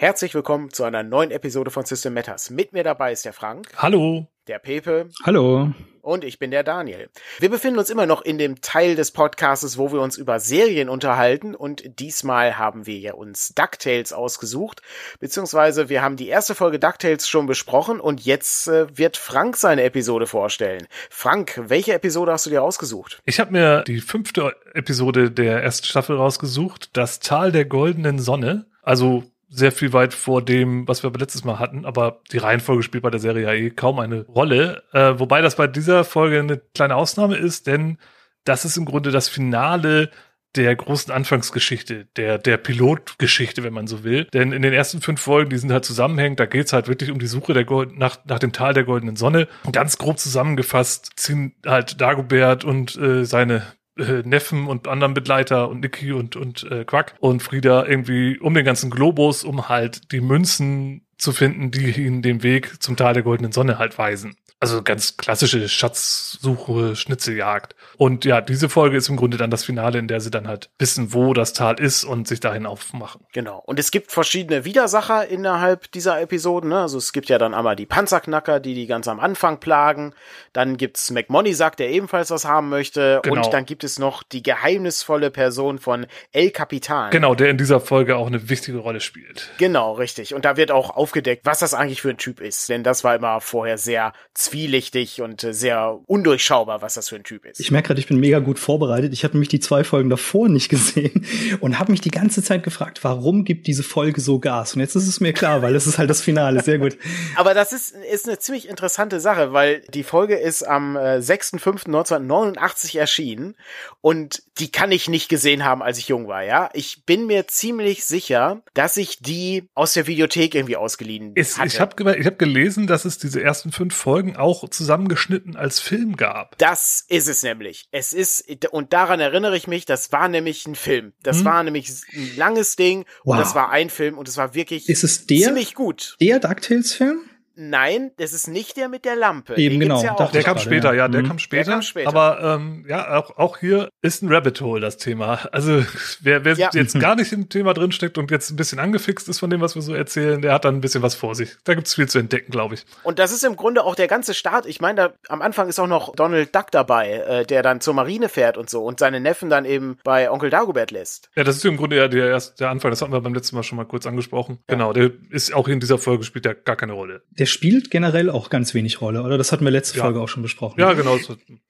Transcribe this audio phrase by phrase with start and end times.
[0.00, 2.48] Herzlich willkommen zu einer neuen Episode von System Matters.
[2.48, 3.68] Mit mir dabei ist der Frank.
[3.76, 4.28] Hallo.
[4.46, 5.10] Der Pepe.
[5.24, 5.74] Hallo.
[6.00, 7.10] Und ich bin der Daniel.
[7.38, 10.88] Wir befinden uns immer noch in dem Teil des Podcasts, wo wir uns über Serien
[10.88, 11.54] unterhalten.
[11.54, 14.80] Und diesmal haben wir ja uns DuckTales ausgesucht.
[15.18, 19.82] Beziehungsweise wir haben die erste Folge DuckTales schon besprochen und jetzt äh, wird Frank seine
[19.82, 20.86] Episode vorstellen.
[21.10, 23.20] Frank, welche Episode hast du dir ausgesucht?
[23.26, 26.88] Ich habe mir die fünfte Episode der ersten Staffel rausgesucht.
[26.94, 28.64] Das Tal der goldenen Sonne.
[28.80, 33.02] Also sehr viel weit vor dem, was wir letztes Mal hatten, aber die Reihenfolge spielt
[33.02, 34.84] bei der Serie ja eh kaum eine Rolle.
[34.92, 37.98] Äh, wobei das bei dieser Folge eine kleine Ausnahme ist, denn
[38.44, 40.10] das ist im Grunde das Finale
[40.56, 44.26] der großen Anfangsgeschichte, der, der Pilotgeschichte, wenn man so will.
[44.32, 47.20] Denn in den ersten fünf Folgen, die sind halt zusammenhängend, da geht's halt wirklich um
[47.20, 49.46] die Suche der Gold nach, nach dem Tal der goldenen Sonne.
[49.70, 53.62] Ganz grob zusammengefasst ziehen halt Dagobert und äh, seine
[54.00, 58.54] äh, Neffen und anderen Begleiter und Niki und, und äh, Quack und Frieda irgendwie um
[58.54, 63.14] den ganzen Globus, um halt die Münzen zu finden, die ihnen den Weg zum Tal
[63.14, 64.36] der goldenen Sonne halt weisen.
[64.62, 67.74] Also ganz klassische Schatzsuche, Schnitzeljagd.
[67.96, 70.68] Und ja, diese Folge ist im Grunde dann das Finale, in der sie dann halt
[70.78, 73.22] wissen, wo das Tal ist und sich dahin aufmachen.
[73.32, 73.62] Genau.
[73.64, 76.68] Und es gibt verschiedene Widersacher innerhalb dieser Episoden.
[76.68, 76.80] Ne?
[76.80, 80.12] Also es gibt ja dann einmal die Panzerknacker, die die ganz am Anfang plagen.
[80.52, 83.20] Dann gibt's McMoneysack, der ebenfalls was haben möchte.
[83.22, 83.36] Genau.
[83.36, 87.10] Und dann gibt es noch die geheimnisvolle Person von El Capitan.
[87.12, 89.50] Genau, der in dieser Folge auch eine wichtige Rolle spielt.
[89.56, 90.34] Genau, richtig.
[90.34, 92.68] Und da wird auch aufgedeckt, was das eigentlich für ein Typ ist.
[92.68, 94.12] Denn das war immer vorher sehr
[94.50, 97.60] zwielichtig und äh, sehr undurchschaubar, was das für ein Typ ist.
[97.60, 99.12] Ich merke gerade, ich bin mega gut vorbereitet.
[99.12, 101.26] Ich habe nämlich die zwei Folgen davor nicht gesehen
[101.60, 104.74] und habe mich die ganze Zeit gefragt, warum gibt diese Folge so Gas?
[104.74, 106.62] Und jetzt ist es mir klar, weil es ist halt das Finale.
[106.62, 106.96] Sehr gut.
[107.36, 112.98] Aber das ist, ist eine ziemlich interessante Sache, weil die Folge ist am äh, 6.5.1989
[112.98, 113.54] erschienen
[114.00, 116.70] und die kann ich nicht gesehen haben, als ich jung war, ja.
[116.74, 121.68] Ich bin mir ziemlich sicher, dass ich die aus der Videothek irgendwie ausgeliehen ist, hatte.
[121.68, 126.16] Ich habe ich hab gelesen, dass es diese ersten fünf Folgen auch zusammengeschnitten als Film
[126.16, 126.58] gab.
[126.58, 127.88] Das ist es nämlich.
[127.92, 131.12] Es ist, und daran erinnere ich mich, das war nämlich ein Film.
[131.22, 131.44] Das hm.
[131.44, 133.34] war nämlich ein langes Ding wow.
[133.34, 136.16] und das war ein Film und es war wirklich ist es der, ziemlich gut.
[136.20, 137.29] Der DuckTales-Film?
[137.54, 139.56] Nein, das ist nicht der mit der Lampe.
[139.56, 140.02] Eben Den genau.
[140.02, 141.28] Ja der kam später, ja, der, mhm.
[141.28, 142.08] kam später, der kam später.
[142.08, 145.48] Aber ähm, ja, auch, auch hier ist ein Rabbit Hole das Thema.
[145.52, 145.84] Also
[146.20, 146.70] wer, wer ja.
[146.72, 149.74] jetzt gar nicht im Thema drinsteckt und jetzt ein bisschen angefixt ist von dem, was
[149.74, 151.56] wir so erzählen, der hat dann ein bisschen was vor sich.
[151.64, 152.84] Da gibt's viel zu entdecken, glaube ich.
[153.02, 154.66] Und das ist im Grunde auch der ganze Start.
[154.66, 157.94] Ich meine, da am Anfang ist auch noch Donald Duck dabei, äh, der dann zur
[157.94, 161.30] Marine fährt und so und seine Neffen dann eben bei Onkel Dagobert lässt.
[161.36, 162.90] Ja, das ist im Grunde ja der, erst, der Anfang.
[162.90, 164.58] Das hatten wir beim letzten Mal schon mal kurz angesprochen.
[164.68, 164.76] Ja.
[164.76, 167.22] Genau, der ist auch in dieser Folge spielt ja gar keine Rolle.
[167.30, 169.38] Der spielt generell auch ganz wenig Rolle, oder?
[169.38, 170.04] Das hatten wir letzte ja.
[170.04, 170.80] Folge auch schon besprochen.
[170.80, 171.18] Ja, genau.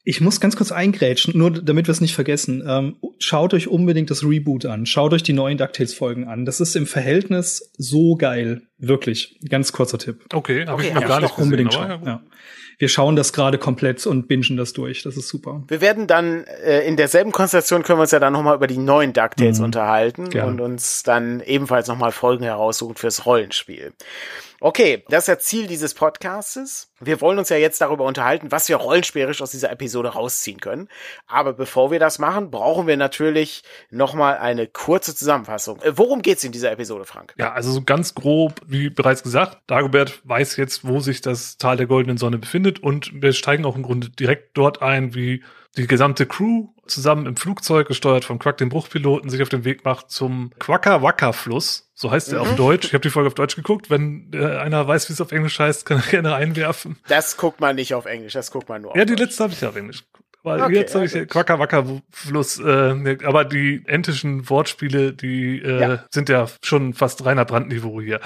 [0.04, 2.62] Ich muss ganz kurz eingrätschen, nur damit wir es nicht vergessen.
[2.66, 4.86] Ähm, schaut euch unbedingt das Reboot an.
[4.86, 6.44] Schaut euch die neuen DuckTales-Folgen an.
[6.44, 8.62] Das ist im Verhältnis so geil.
[8.78, 9.38] Wirklich.
[9.48, 10.24] Ganz kurzer Tipp.
[10.32, 12.02] Okay, habe okay, ich noch ja, gar nicht gesehen, unbedingt schauen.
[12.04, 12.22] Ja,
[12.80, 15.02] wir schauen das gerade komplett und bingen das durch.
[15.02, 15.62] Das ist super.
[15.68, 18.78] Wir werden dann äh, in derselben Konstellation können wir uns ja dann nochmal über die
[18.78, 19.66] neuen DuckTales mhm.
[19.66, 20.50] unterhalten Gerne.
[20.50, 23.92] und uns dann ebenfalls nochmal Folgen heraussuchen fürs Rollenspiel.
[24.62, 26.92] Okay, das ist ja Ziel dieses Podcastes.
[27.00, 30.88] Wir wollen uns ja jetzt darüber unterhalten, was wir rollenspielerisch aus dieser Episode rausziehen können.
[31.26, 35.80] Aber bevor wir das machen, brauchen wir natürlich nochmal eine kurze Zusammenfassung.
[35.80, 37.32] Äh, worum geht's in dieser Episode, Frank?
[37.38, 41.78] Ja, also so ganz grob, wie bereits gesagt, Dagobert weiß jetzt, wo sich das Tal
[41.78, 45.42] der goldenen Sonne befindet und wir steigen auch im Grunde direkt dort ein, wie
[45.78, 49.84] die gesamte Crew zusammen im Flugzeug, gesteuert von Quack, dem Bruchpiloten, sich auf den Weg
[49.84, 51.90] macht zum Quacka-Wacka-Fluss.
[51.94, 52.50] So heißt er mhm.
[52.50, 52.86] auf Deutsch.
[52.88, 53.90] Ich habe die Folge auf Deutsch geguckt.
[53.90, 56.96] Wenn äh, einer weiß, wie es auf Englisch heißt, kann er gerne einwerfen.
[57.08, 59.52] Das guckt man nicht auf Englisch, das guckt man nur auf Ja, die letzte habe
[59.52, 60.29] ich auf Englisch geguckt.
[60.42, 65.80] Weil okay, jetzt habe ich Quacker Wacker Fluss, äh, aber die entischen Wortspiele, die äh,
[65.80, 66.04] ja.
[66.10, 68.20] sind ja schon fast reiner Brandniveau hier.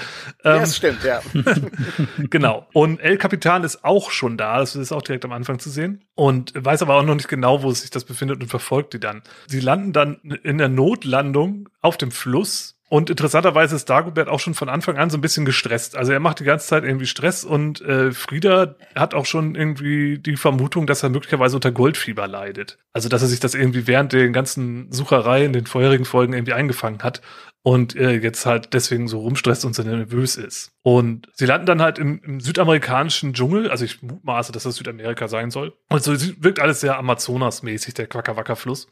[0.44, 1.20] Ähm, ja, das stimmt, ja.
[2.30, 2.68] genau.
[2.72, 6.04] Und El Capitan ist auch schon da, das ist auch direkt am Anfang zu sehen.
[6.14, 9.22] Und weiß aber auch noch nicht genau, wo sich das befindet und verfolgt die dann.
[9.48, 14.54] Sie landen dann in der Notlandung auf dem Fluss und interessanterweise ist Dagobert auch schon
[14.54, 15.96] von Anfang an so ein bisschen gestresst.
[15.96, 20.18] Also er macht die ganze Zeit irgendwie Stress und äh, Frieda hat auch schon irgendwie
[20.18, 22.78] die Vermutung, dass er möglicherweise unter Goldfieber leidet.
[22.92, 26.52] Also dass er sich das irgendwie während den ganzen Suchereien in den vorherigen Folgen irgendwie
[26.52, 27.22] eingefangen hat
[27.62, 30.72] und äh, jetzt halt deswegen so rumstresst und so nervös ist.
[30.82, 35.28] Und sie landen dann halt im, im südamerikanischen Dschungel, also ich mutmaße, dass das Südamerika
[35.28, 35.72] sein soll.
[35.88, 38.88] Und so wirkt alles sehr Amazonas-mäßig, der Quackerwacker-Fluss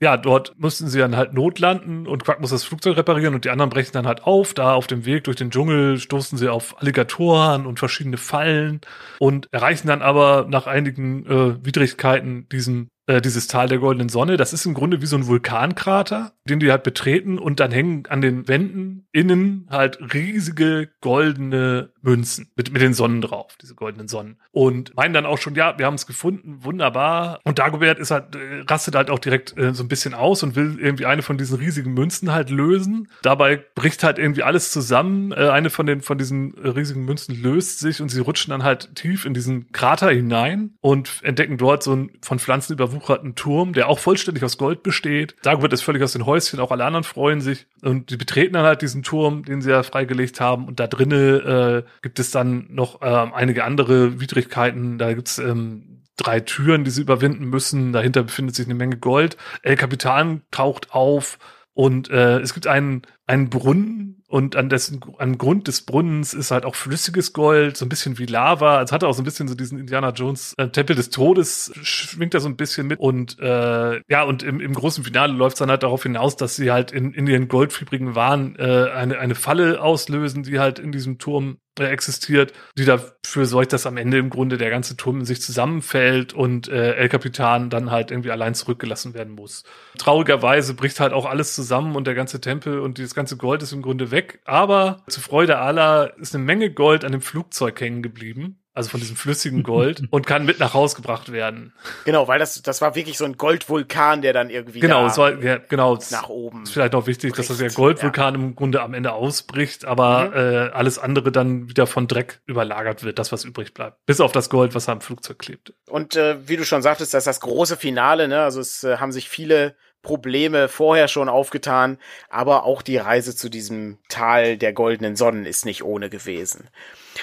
[0.00, 3.50] ja, dort mussten sie dann halt notlanden und Quack muss das Flugzeug reparieren und die
[3.50, 4.52] anderen brechen dann halt auf.
[4.52, 8.82] Da auf dem Weg durch den Dschungel stoßen sie auf Alligatoren und verschiedene Fallen
[9.18, 14.36] und erreichen dann aber nach einigen äh, Widrigkeiten diesen äh, dieses Tal der goldenen Sonne.
[14.36, 18.06] Das ist im Grunde wie so ein Vulkankrater, den die halt betreten und dann hängen
[18.06, 24.08] an den Wänden innen halt riesige goldene Münzen mit, mit den Sonnen drauf, diese goldenen
[24.08, 24.38] Sonnen.
[24.52, 27.40] Und meinen dann auch schon, ja, wir haben es gefunden, wunderbar.
[27.44, 30.54] Und Dagobert ist halt, äh, rastet halt auch direkt äh, so ein bisschen aus und
[30.54, 33.08] will irgendwie eine von diesen riesigen Münzen halt lösen.
[33.22, 35.32] Dabei bricht halt irgendwie alles zusammen.
[35.32, 38.94] Äh, eine von den, von diesen riesigen Münzen löst sich und sie rutschen dann halt
[38.94, 43.88] tief in diesen Krater hinein und entdecken dort so einen von Pflanzen überwucherten Turm, der
[43.88, 45.36] auch vollständig aus Gold besteht.
[45.42, 47.66] Dagobert ist völlig aus den Häuschen, auch alle anderen freuen sich.
[47.82, 50.66] Und die betreten dann halt diesen Turm, den sie ja freigelegt haben.
[50.66, 54.98] Und da drinnen äh, gibt es dann noch äh, einige andere Widrigkeiten.
[54.98, 57.92] Da gibt's ähm, drei Türen, die sie überwinden müssen.
[57.92, 59.36] Dahinter befindet sich eine Menge Gold.
[59.62, 61.38] El Capitan taucht auf
[61.76, 66.50] und äh, es gibt einen, einen Brunnen und an dessen, am Grund des Brunnens ist
[66.50, 68.80] halt auch flüssiges Gold, so ein bisschen wie Lava.
[68.80, 72.32] Es hat auch so ein bisschen so diesen Indiana Jones äh, Tempel des Todes, schwingt
[72.32, 72.98] da so ein bisschen mit.
[72.98, 76.56] Und äh, ja, und im, im großen Finale läuft es dann halt darauf hinaus, dass
[76.56, 80.92] sie halt in, in ihren goldfiebrigen Waren äh, eine, eine Falle auslösen, die halt in
[80.92, 85.24] diesem Turm existiert, die dafür sorgt, dass am Ende im Grunde der ganze Turm in
[85.24, 89.64] sich zusammenfällt und äh, El Capitan dann halt irgendwie allein zurückgelassen werden muss.
[89.98, 93.72] Traurigerweise bricht halt auch alles zusammen und der ganze Tempel und dieses ganze Gold ist
[93.72, 94.40] im Grunde weg.
[94.44, 99.00] Aber zu Freude aller ist eine Menge Gold an dem Flugzeug hängen geblieben also von
[99.00, 101.72] diesem flüssigen Gold, und kann mit nach Haus gebracht werden.
[102.04, 105.42] Genau, weil das, das war wirklich so ein Goldvulkan, der dann irgendwie genau, es war,
[105.42, 106.64] ja, genau, nach oben.
[106.64, 107.38] Ist vielleicht noch wichtig, bricht.
[107.38, 108.40] dass das der Goldvulkan ja.
[108.40, 110.34] im Grunde am Ende ausbricht, aber mhm.
[110.34, 114.32] äh, alles andere dann wieder von Dreck überlagert wird, das was übrig bleibt, bis auf
[114.32, 115.72] das Gold, was am Flugzeug klebt.
[115.88, 118.42] Und äh, wie du schon sagtest, das ist das große Finale, ne?
[118.42, 119.74] Also es äh, haben sich viele
[120.06, 121.98] Probleme vorher schon aufgetan,
[122.30, 126.68] aber auch die Reise zu diesem Tal der goldenen Sonnen ist nicht ohne gewesen.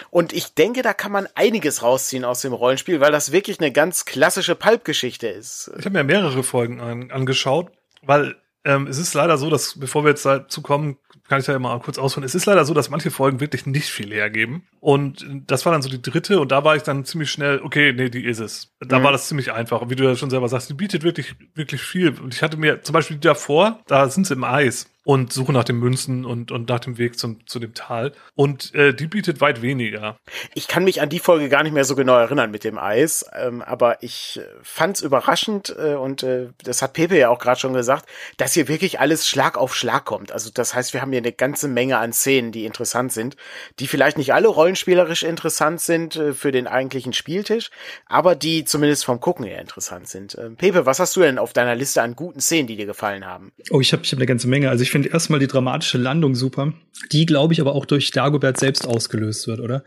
[0.09, 3.71] Und ich denke, da kann man einiges rausziehen aus dem Rollenspiel, weil das wirklich eine
[3.71, 5.71] ganz klassische Pulp-Geschichte ist.
[5.79, 7.71] Ich habe mir mehrere Folgen an, angeschaut,
[8.01, 8.35] weil
[8.65, 11.79] ähm, es ist leider so, dass, bevor wir jetzt dazu kommen, kann ich ja mal
[11.79, 12.25] kurz ausholen.
[12.25, 14.63] Es ist leider so, dass manche Folgen wirklich nicht viel hergeben.
[14.79, 17.93] Und das war dann so die dritte und da war ich dann ziemlich schnell, okay,
[17.93, 18.73] nee, die ist es.
[18.79, 19.03] Da mhm.
[19.03, 19.81] war das ziemlich einfach.
[19.81, 22.09] Und wie du ja schon selber sagst, die bietet wirklich, wirklich viel.
[22.19, 25.51] Und ich hatte mir zum Beispiel die davor, da sind sie im Eis und suche
[25.51, 28.13] nach den Münzen und, und nach dem Weg zum, zu dem Tal.
[28.35, 30.17] Und äh, die bietet weit weniger.
[30.53, 33.25] Ich kann mich an die Folge gar nicht mehr so genau erinnern mit dem Eis,
[33.35, 37.39] ähm, aber ich äh, fand es überraschend äh, und äh, das hat Pepe ja auch
[37.39, 38.07] gerade schon gesagt,
[38.37, 40.31] dass hier wirklich alles Schlag auf Schlag kommt.
[40.31, 43.35] Also das heißt, wir haben hier eine ganze Menge an Szenen, die interessant sind,
[43.79, 47.71] die vielleicht nicht alle rollenspielerisch interessant sind äh, für den eigentlichen Spieltisch,
[48.05, 50.35] aber die zumindest vom Gucken her interessant sind.
[50.35, 53.25] Äh, Pepe, was hast du denn auf deiner Liste an guten Szenen, die dir gefallen
[53.25, 53.51] haben?
[53.69, 54.69] Oh, ich habe ich hab eine ganze Menge.
[54.69, 56.71] Also ich finde erstmal die dramatische Landung super,
[57.11, 59.83] die, glaube ich, aber auch durch Dagobert selbst ausgelöst wird, oder?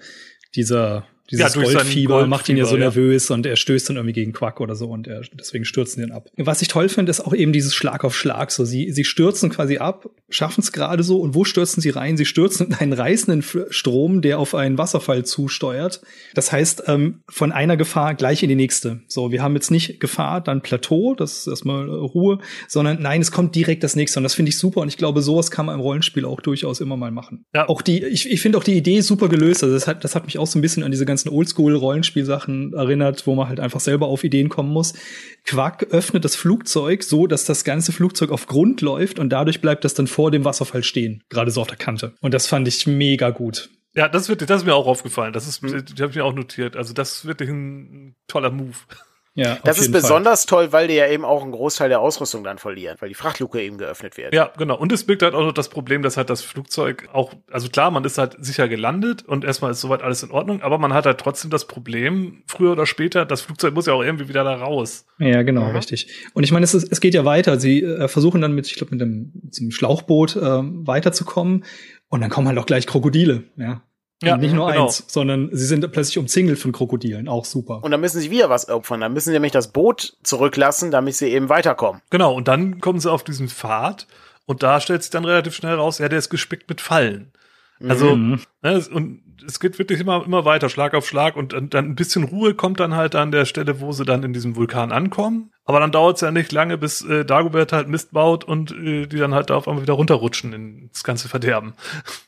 [0.55, 3.35] Dieser dieses ja, Goldfieber, Goldfieber macht ihn ja so nervös ja.
[3.35, 6.29] und er stößt dann irgendwie gegen Quack oder so und er, deswegen stürzen ihn ab.
[6.37, 8.51] Was ich toll finde, ist auch eben dieses Schlag auf Schlag.
[8.51, 12.17] So, sie, sie stürzen quasi ab, schaffen es gerade so und wo stürzen sie rein?
[12.17, 16.01] Sie stürzen in einen reißenden Strom, der auf einen Wasserfall zusteuert.
[16.35, 19.01] Das heißt, ähm, von einer Gefahr gleich in die nächste.
[19.09, 22.39] So, wir haben jetzt nicht Gefahr, dann Plateau, das ist erstmal Ruhe,
[22.69, 25.23] sondern nein, es kommt direkt das nächste und das finde ich super und ich glaube,
[25.23, 27.45] sowas kann man im Rollenspiel auch durchaus immer mal machen.
[27.55, 27.69] Ja.
[27.69, 29.63] Auch die, ich, ich finde auch die Idee super gelöst.
[29.63, 32.75] Also das hat, das hat mich auch so ein bisschen an diese ganze ganzen Oldschool-Rollenspielsachen
[32.75, 34.93] erinnert, wo man halt einfach selber auf Ideen kommen muss.
[35.45, 39.85] Quack öffnet das Flugzeug so, dass das ganze Flugzeug auf Grund läuft und dadurch bleibt
[39.85, 42.15] das dann vor dem Wasserfall stehen, gerade so auf der Kante.
[42.21, 43.71] Und das fand ich mega gut.
[43.95, 45.33] Ja, das wird, das ist mir auch aufgefallen.
[45.33, 45.87] Das ist, hm.
[45.87, 46.77] die habe ich mir auch notiert.
[46.77, 48.77] Also das wird ein toller Move.
[49.37, 50.65] Ja, das ist besonders Fall.
[50.65, 53.61] toll, weil die ja eben auch einen Großteil der Ausrüstung dann verlieren, weil die Frachtluke
[53.61, 54.33] eben geöffnet wird.
[54.35, 54.79] Ja, genau.
[54.79, 57.91] Und es birgt halt auch noch das Problem, dass halt das Flugzeug auch, also klar,
[57.91, 61.05] man ist halt sicher gelandet und erstmal ist soweit alles in Ordnung, aber man hat
[61.05, 64.55] halt trotzdem das Problem, früher oder später, das Flugzeug muss ja auch irgendwie wieder da
[64.55, 65.05] raus.
[65.19, 65.77] Ja, genau, mhm.
[65.77, 66.09] richtig.
[66.33, 67.61] Und ich meine, es, ist, es geht ja weiter.
[67.61, 71.65] Sie äh, versuchen dann mit, ich glaube, mit dem, mit dem Schlauchboot äh, weiterzukommen
[72.09, 73.83] und dann kommen halt auch gleich Krokodile, ja.
[74.23, 74.87] Ja, und nicht nur genau.
[74.87, 77.85] eins, sondern sie sind plötzlich umzingelt von Krokodilen, auch super.
[77.85, 79.01] Und dann müssen sie wieder was opfern.
[79.01, 82.01] Dann müssen sie nämlich das Boot zurücklassen, damit sie eben weiterkommen.
[82.09, 84.07] Genau, und dann kommen sie auf diesen Pfad
[84.47, 87.33] und da stellt sich dann relativ schnell raus, ja, der ist gespickt mit Fallen.
[87.87, 88.41] Also, mhm.
[88.63, 92.25] ne, und es geht wirklich immer, immer weiter, Schlag auf Schlag und dann ein bisschen
[92.25, 95.53] Ruhe kommt dann halt an der Stelle, wo sie dann in diesem Vulkan ankommen.
[95.69, 99.07] Aber dann dauert es ja nicht lange, bis äh, Dagobert halt Mist baut und äh,
[99.07, 101.75] die dann halt da auf einmal wieder runterrutschen ins ganze Verderben.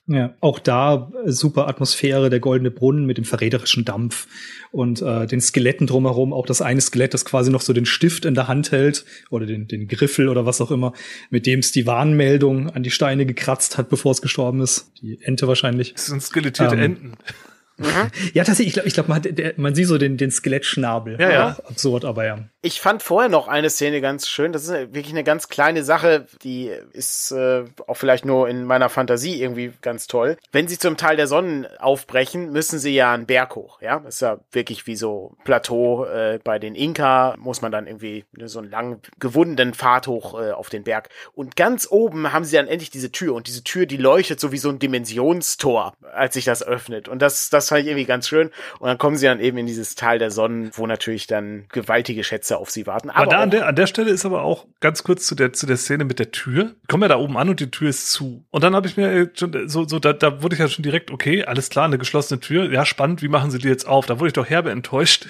[0.09, 4.27] Ja, auch da äh, super Atmosphäre, der goldene Brunnen mit dem verräterischen Dampf
[4.73, 6.33] und äh, den Skeletten drumherum.
[6.33, 9.47] Auch das eine Skelett, das quasi noch so den Stift in der Hand hält oder
[9.47, 10.93] den, den Griffel oder was auch immer,
[11.31, 14.91] mit dem es die Warnmeldung an die Steine gekratzt hat, bevor es gestorben ist.
[15.01, 15.95] Die Ente wahrscheinlich.
[15.95, 17.09] Das sind skelettierte ähm, Enten.
[17.09, 17.87] Mhm.
[18.35, 19.23] Ja, tatsächlich, ich glaube, ich glaub, man,
[19.57, 21.17] man sieht so den, den Skelettschnabel.
[21.21, 21.49] Ja, ja.
[21.69, 22.49] Absurd, aber ja.
[22.61, 24.53] Ich fand vorher noch eine Szene ganz schön.
[24.53, 28.89] Das ist wirklich eine ganz kleine Sache, die ist äh, auch vielleicht nur in meiner
[28.89, 30.37] Fantasie irgendwie ganz toll.
[30.51, 33.81] Wenn sie zum Teil der Sonnen aufbrechen, müssen sie ja einen Berg hoch.
[33.81, 37.37] Ja, das ist ja wirklich wie so Plateau äh, bei den Inka.
[37.39, 41.11] Muss man dann irgendwie so einen lang gewundenen Pfad hoch äh, auf den Berg.
[41.35, 44.51] Und ganz oben haben sie dann endlich diese Tür und diese Tür, die leuchtet so
[44.51, 47.07] wie so ein Dimensionstor, als sich das öffnet.
[47.07, 48.51] Und das, das fand ich irgendwie ganz schön.
[48.81, 52.25] Und dann kommen sie dann eben in dieses Tal der Sonnen, wo natürlich dann gewaltige
[52.25, 53.11] Schätze Schätze auf sie warten.
[53.11, 55.53] Aber, aber da an der, an der Stelle ist aber auch ganz kurz zu der,
[55.53, 56.75] zu der Szene mit der Tür.
[56.83, 58.45] Ich komme ja da oben an und die Tür ist zu.
[58.51, 61.11] Und dann habe ich mir schon so, so da, da wurde ich ja schon direkt,
[61.11, 62.71] okay, alles klar, eine geschlossene Tür.
[62.73, 64.07] Ja, spannend, wie machen sie die jetzt auf?
[64.07, 65.27] Da wurde ich doch herbe enttäuscht.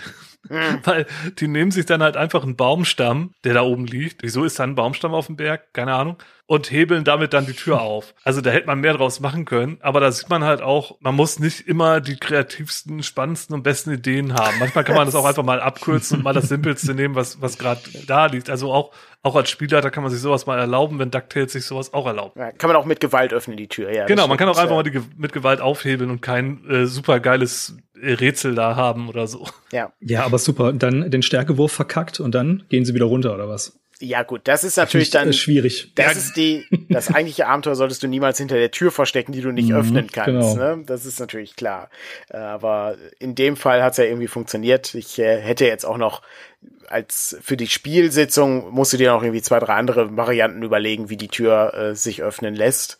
[0.49, 0.80] Mhm.
[0.85, 1.07] Weil
[1.38, 4.23] die nehmen sich dann halt einfach einen Baumstamm, der da oben liegt.
[4.23, 5.73] Wieso ist da ein Baumstamm auf dem Berg?
[5.73, 6.16] Keine Ahnung
[6.49, 8.14] und hebeln damit dann die Tür auf.
[8.25, 11.14] Also da hätte man mehr draus machen können, aber da sieht man halt auch, man
[11.14, 14.59] muss nicht immer die kreativsten, spannendsten und besten Ideen haben.
[14.59, 17.59] Manchmal kann man das auch einfach mal abkürzen und mal das Simpelste nehmen, was, was
[17.59, 18.49] gerade da liegt.
[18.49, 18.92] Also auch,
[19.23, 22.37] auch als Spielleiter kann man sich sowas mal erlauben, wenn DuckTales sich sowas auch erlaubt.
[22.37, 24.07] Ja, kann man auch mit Gewalt öffnen, die Tür, ja.
[24.07, 27.76] Genau, man kann auch einfach mal die, mit Gewalt aufhebeln und kein äh, super geiles
[28.02, 29.46] Rätsel da haben oder so.
[29.72, 29.92] Ja.
[30.00, 30.72] Ja, aber super.
[30.72, 33.78] Dann den Stärkewurf verkackt und dann gehen sie wieder runter oder was?
[34.00, 35.92] Ja gut, das ist natürlich dann schwierig.
[35.96, 36.12] Das ja.
[36.12, 39.70] ist die das eigentliche Abenteuer solltest du niemals hinter der Tür verstecken, die du nicht
[39.70, 40.54] mhm, öffnen kannst.
[40.54, 40.76] Genau.
[40.76, 40.84] Ne?
[40.86, 41.90] Das ist natürlich klar.
[42.30, 44.94] Aber in dem Fall hat's ja irgendwie funktioniert.
[44.94, 46.22] Ich äh, hätte jetzt auch noch
[46.88, 51.16] als für die Spielsitzung musst du dir noch irgendwie zwei drei andere Varianten überlegen, wie
[51.16, 52.98] die Tür äh, sich öffnen lässt.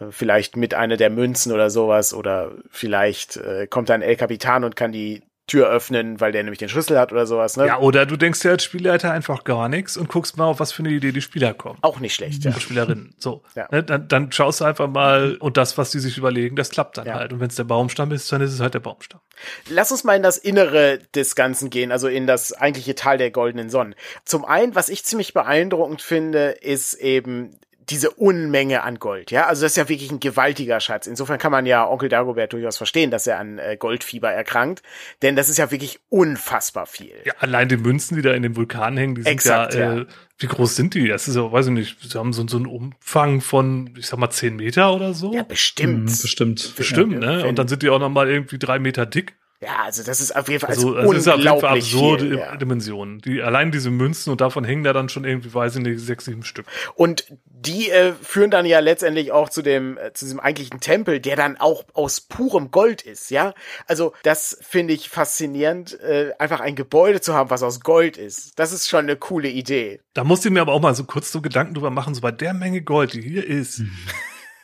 [0.00, 4.64] Äh, vielleicht mit einer der Münzen oder sowas oder vielleicht äh, kommt dann El Capitan
[4.64, 7.58] und kann die Tür öffnen, weil der nämlich den Schlüssel hat oder sowas.
[7.58, 7.66] Ne?
[7.66, 10.72] Ja, oder du denkst dir als Spielleiter einfach gar nichts und guckst mal, auf was
[10.72, 11.78] für eine Idee die Spieler kommen.
[11.82, 12.58] Auch nicht schlecht, ja.
[12.58, 13.14] Spielerinnen.
[13.18, 13.42] So.
[13.54, 13.68] Ja.
[13.70, 16.96] Ne, dann, dann schaust du einfach mal und das, was die sich überlegen, das klappt
[16.96, 17.16] dann ja.
[17.16, 17.34] halt.
[17.34, 19.20] Und wenn es der Baumstamm ist, dann ist es halt der Baumstamm.
[19.68, 23.30] Lass uns mal in das Innere des Ganzen gehen, also in das eigentliche Tal der
[23.30, 23.94] goldenen Sonnen.
[24.24, 27.58] Zum einen, was ich ziemlich beeindruckend finde, ist eben
[27.90, 31.06] diese Unmenge an Gold, ja, also das ist ja wirklich ein gewaltiger Schatz.
[31.06, 34.82] Insofern kann man ja Onkel Dagobert durchaus verstehen, dass er an äh, Goldfieber erkrankt,
[35.22, 37.14] denn das ist ja wirklich unfassbar viel.
[37.24, 39.98] Ja, allein die Münzen, die da in dem Vulkan hängen, die sind Exakt, ja, äh,
[39.98, 40.06] ja.
[40.38, 41.08] wie groß sind die?
[41.08, 44.18] Das ist ja, weiß ich nicht, sie haben so, so einen Umfang von, ich sag
[44.18, 45.32] mal, zehn Meter oder so.
[45.32, 46.04] Ja, bestimmt.
[46.04, 46.74] Mhm, bestimmt.
[46.76, 47.46] Bestimmt, ja, ne?
[47.46, 49.34] Und dann sind die auch noch mal irgendwie drei Meter dick.
[49.64, 52.38] Ja, also das ist auf jeden Fall also, also ist auf jeden Fall absurde viel,
[52.38, 52.56] ja.
[52.56, 53.20] Dimensionen.
[53.20, 56.26] Die, allein diese Münzen und davon hängen da dann schon irgendwie, weiß ich nicht, sechs,
[56.26, 56.66] sieben Stück.
[56.94, 61.18] Und die äh, führen dann ja letztendlich auch zu dem, äh, zu diesem eigentlichen Tempel,
[61.18, 63.54] der dann auch aus purem Gold ist, ja.
[63.86, 68.58] Also das finde ich faszinierend, äh, einfach ein Gebäude zu haben, was aus Gold ist.
[68.58, 70.00] Das ist schon eine coole Idee.
[70.12, 72.32] Da musste ich mir aber auch mal so kurz so Gedanken drüber machen, so bei
[72.32, 73.78] der Menge Gold, die hier ist.
[73.78, 73.92] Mhm.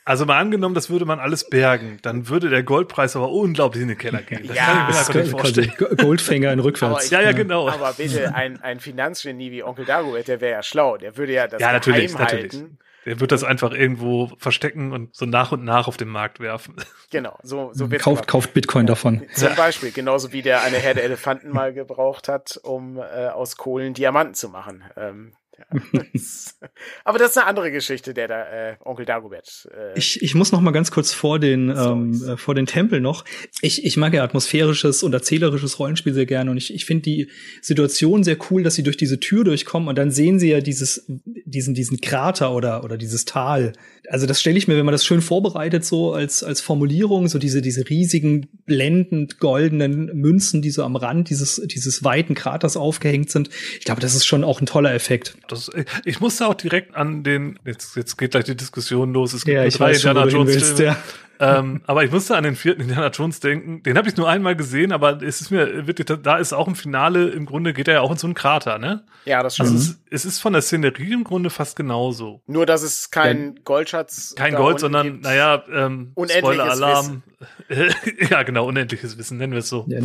[0.04, 3.88] Also mal angenommen, das würde man alles bergen, dann würde der Goldpreis aber unglaublich in
[3.88, 4.46] den Keller gehen.
[4.46, 5.72] Das ja, kann ich mir einfach nicht vorstellen.
[5.98, 7.12] Goldfänger in rückwärts.
[7.12, 7.68] Aber, ja, ja, genau.
[7.68, 10.96] Aber bitte, ein, ein Finanzgenie wie Onkel Dagobert, der wäre ja schlau.
[10.96, 12.62] Der würde ja das ja, natürlich, natürlich.
[13.06, 16.76] Der wird das einfach irgendwo verstecken und so nach und nach auf den Markt werfen.
[17.10, 19.26] Genau, so, so wird kauft, kauft Bitcoin davon.
[19.34, 23.94] Zum Beispiel, genauso wie der eine Herde Elefanten mal gebraucht hat, um äh, aus Kohlen
[23.94, 24.84] Diamanten zu machen.
[24.96, 25.32] Ähm,
[27.04, 29.68] aber das ist eine andere Geschichte, der da äh, Onkel Dagobert.
[29.72, 33.00] Äh, ich, ich muss noch mal ganz kurz vor den ähm, äh, vor den Tempel
[33.00, 33.24] noch.
[33.60, 37.30] Ich, ich mag ja atmosphärisches und erzählerisches Rollenspiel sehr gerne und ich, ich finde die
[37.62, 41.06] Situation sehr cool, dass sie durch diese Tür durchkommen und dann sehen sie ja dieses
[41.44, 43.72] diesen diesen Krater oder oder dieses Tal.
[44.08, 47.38] Also das stelle ich mir, wenn man das schön vorbereitet so als als Formulierung, so
[47.38, 53.30] diese diese riesigen blendend goldenen Münzen, die so am Rand dieses dieses weiten Kraters aufgehängt
[53.30, 53.50] sind.
[53.78, 55.36] Ich glaube, das ist schon auch ein toller Effekt.
[55.52, 55.70] Das,
[56.04, 59.56] ich musste auch direkt an den, jetzt, jetzt geht gleich die Diskussion los, es gibt
[59.56, 60.96] ja, drei Indiana Jones willst, ja.
[61.40, 63.82] Ähm, aber ich musste an den vierten Indiana Jones denken.
[63.82, 66.74] Den habe ich nur einmal gesehen, aber es ist mir wirklich, da ist auch im
[66.74, 69.06] Finale, im Grunde geht er ja auch in so einen Krater, ne?
[69.24, 69.70] Ja, das stimmt.
[69.70, 72.42] Also es, es, ist von der Szenerie im Grunde fast genauso.
[72.46, 75.24] Nur, dass es kein ja, Goldschatz Kein Gold, sondern, gibt.
[75.24, 77.22] naja, ähm, Spoiler-Alarm.
[78.30, 79.86] ja, genau, unendliches Wissen, nennen wir es so.
[79.88, 80.00] Ja,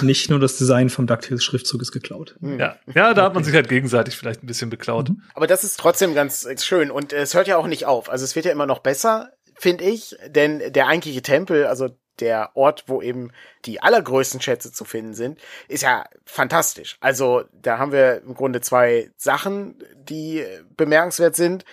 [0.00, 2.36] nicht nur das Design vom DuckTales-Schriftzug ist geklaut.
[2.40, 2.58] Mhm.
[2.58, 2.76] Ja.
[2.94, 5.10] ja, da hat man sich halt gegenseitig vielleicht ein bisschen beklaut.
[5.10, 5.22] Mhm.
[5.34, 8.08] Aber das ist trotzdem ganz schön und es hört ja auch nicht auf.
[8.08, 11.88] Also es wird ja immer noch besser finde ich, denn der eigentliche Tempel, also
[12.20, 13.32] der Ort, wo eben
[13.64, 16.96] die allergrößten Schätze zu finden sind, ist ja fantastisch.
[17.00, 20.44] Also da haben wir im Grunde zwei Sachen, die
[20.76, 21.64] bemerkenswert sind.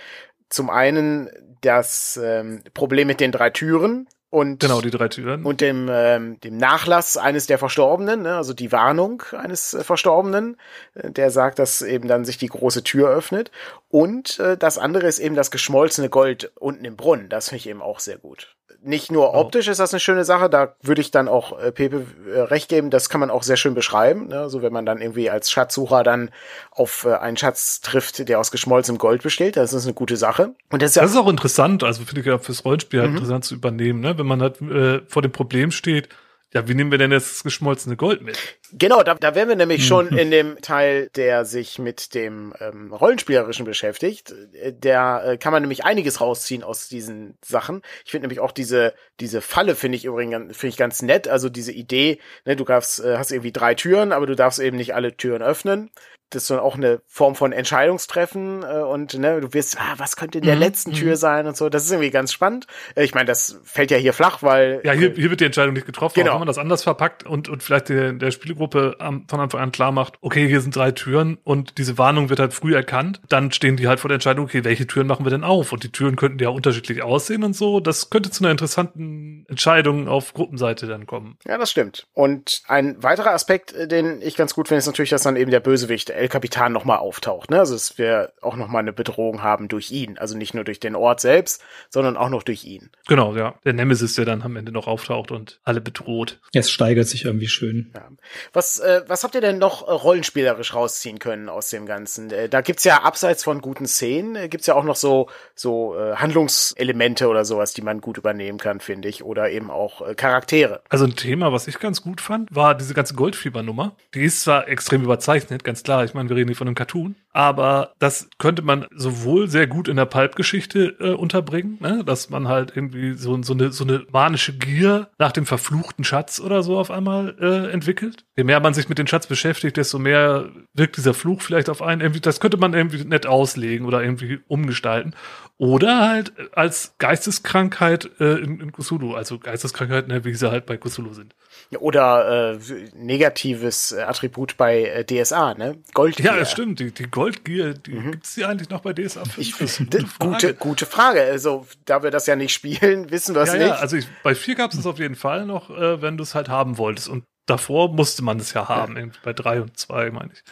[0.50, 1.30] Zum einen
[1.62, 6.40] das ähm, Problem mit den drei Türen, und genau die drei Türen und dem ähm,
[6.42, 10.58] dem Nachlass eines der Verstorbenen, ne, also die Warnung eines äh, Verstorbenen,
[10.96, 13.52] äh, der sagt, dass eben dann sich die große Tür öffnet
[13.90, 17.30] und äh, das andere ist eben das geschmolzene Gold unten im Brunnen.
[17.30, 18.56] Das finde ich eben auch sehr gut.
[18.86, 22.06] Nicht nur optisch ist das eine schöne Sache, da würde ich dann auch äh, Pepe
[22.32, 24.28] äh, recht geben, das kann man auch sehr schön beschreiben.
[24.28, 24.48] Ne?
[24.50, 26.30] So wenn man dann irgendwie als Schatzsucher dann
[26.72, 30.54] auf äh, einen Schatz trifft, der aus geschmolzenem Gold besteht, das ist eine gute Sache.
[30.70, 33.12] Und das ist, ja das ist auch interessant, also finde ich ja fürs Rollenspiel halt
[33.12, 33.18] mhm.
[33.18, 34.18] interessant zu übernehmen, ne?
[34.18, 36.10] wenn man halt äh, vor dem Problem steht,
[36.56, 38.58] ja, wie nehmen wir denn jetzt das geschmolzene Gold mit?
[38.72, 39.88] Genau, da, da wären wir nämlich hm.
[39.88, 44.34] schon in dem Teil, der sich mit dem ähm, Rollenspielerischen beschäftigt.
[44.54, 47.82] Der äh, kann man nämlich einiges rausziehen aus diesen Sachen.
[48.06, 51.28] Ich finde nämlich auch diese, diese Falle finde ich übrigens finde ich ganz nett.
[51.28, 54.78] Also diese Idee, ne, du darfst, äh, hast irgendwie drei Türen, aber du darfst eben
[54.78, 55.92] nicht alle Türen öffnen
[56.30, 60.16] das ist dann auch eine Form von Entscheidungstreffen äh, und ne, du wirst, ah, was
[60.16, 60.62] könnte in der mhm.
[60.62, 61.16] letzten Tür mhm.
[61.18, 61.70] sein und so.
[61.70, 62.68] Das ist irgendwie ganz spannend.
[62.96, 64.82] Äh, ich meine, das fällt ja hier flach, weil.
[64.84, 66.16] Ja, hier, hier wird die Entscheidung nicht getroffen.
[66.16, 66.32] Genau.
[66.32, 69.62] Auch wenn man das anders verpackt und, und vielleicht der, der Spielgruppe am, von Anfang
[69.62, 73.22] an klar macht, okay, hier sind drei Türen und diese Warnung wird halt früh erkannt,
[73.30, 75.72] dann stehen die halt vor der Entscheidung, okay, welche Türen machen wir denn auf?
[75.72, 77.80] Und die Türen könnten ja unterschiedlich aussehen und so.
[77.80, 81.38] Das könnte zu einer interessanten Entscheidung auf Gruppenseite dann kommen.
[81.46, 82.08] Ja, das stimmt.
[82.14, 85.52] Und ein weiterer Aspekt, äh, den ich ganz gut finde, ist natürlich, dass dann eben
[85.52, 87.50] der Bösewicht El Capitan nochmal auftaucht.
[87.50, 87.60] Ne?
[87.60, 90.18] Also dass wir auch nochmal eine Bedrohung haben durch ihn.
[90.18, 92.90] Also nicht nur durch den Ort selbst, sondern auch noch durch ihn.
[93.08, 93.56] Genau, ja.
[93.66, 96.40] Der Nemesis, der dann am Ende noch auftaucht und alle bedroht.
[96.54, 97.92] Es steigert sich irgendwie schön.
[97.94, 98.08] Ja.
[98.54, 102.32] Was, äh, was habt ihr denn noch äh, rollenspielerisch rausziehen können aus dem Ganzen?
[102.32, 105.98] Äh, da gibt's ja abseits von guten Szenen, äh, gibt's ja auch noch so, so
[105.98, 109.24] äh, Handlungselemente oder sowas, die man gut übernehmen kann, finde ich.
[109.24, 110.82] Oder eben auch äh, Charaktere.
[110.90, 113.96] Also ein Thema, was ich ganz gut fand, war diese ganze Goldfieber-Nummer.
[114.14, 116.05] Die ist zwar extrem überzeichnet, ganz klar.
[116.06, 119.90] Ich meine, wir reden hier von einem Cartoon, aber das könnte man sowohl sehr gut
[119.90, 122.02] in der Pulp-Geschichte äh, unterbringen, ne?
[122.06, 126.40] dass man halt irgendwie so, so, eine, so eine manische Gier nach dem verfluchten Schatz
[126.40, 128.24] oder so auf einmal äh, entwickelt.
[128.38, 131.82] Je mehr man sich mit dem Schatz beschäftigt, desto mehr wirkt dieser Fluch vielleicht auf
[131.82, 132.00] einen.
[132.00, 135.14] Irgendwie, das könnte man irgendwie nett auslegen oder irgendwie umgestalten.
[135.58, 140.78] Oder halt als Geisteskrankheit äh, in, in Cthulhu, also Geisteskrankheiten, ne, wie sie halt bei
[140.78, 141.34] Cthulhu sind.
[141.80, 142.60] Oder äh,
[142.94, 145.78] negatives Attribut bei äh, DSA, ne?
[145.94, 146.26] Goldgier.
[146.26, 146.80] Ja, das stimmt.
[146.80, 148.12] Die, die Goldgier, mhm.
[148.12, 149.38] gibt's die eigentlich noch bei DSA 5?
[149.40, 150.32] Ich, gute, Frage.
[150.32, 151.22] gute, gute Frage.
[151.22, 153.68] Also, da wir das ja nicht spielen, wissen wir es ja, nicht.
[153.68, 156.36] Ja, also ich, bei 4 gab's es auf jeden Fall noch, äh, wenn du es
[156.36, 157.10] halt haben wolltest.
[157.10, 159.06] Und davor musste man es ja haben, ja.
[159.24, 160.44] bei drei und zwei, meine ich.